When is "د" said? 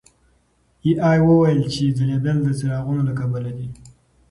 2.43-2.47